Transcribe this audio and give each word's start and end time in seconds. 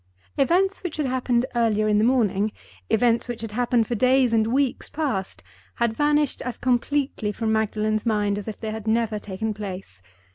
Events 0.35 0.81
which 0.81 0.97
had 0.97 1.05
happened 1.05 1.45
earlier 1.53 1.87
in 1.87 1.99
the 1.99 2.03
morning, 2.03 2.51
events 2.89 3.27
which 3.27 3.43
had 3.43 3.51
happened 3.51 3.85
for 3.85 3.93
days 3.93 4.33
and 4.33 4.47
weeks 4.47 4.89
past, 4.89 5.43
had 5.75 5.93
vanished 5.93 6.41
as 6.41 6.57
completely 6.57 7.31
from 7.31 7.51
Magdalen's 7.51 8.03
mind 8.03 8.39
as 8.39 8.47
if 8.47 8.59
they 8.59 8.71
had 8.71 8.87
never 8.87 9.19
taken 9.19 9.53
place. 9.53 10.01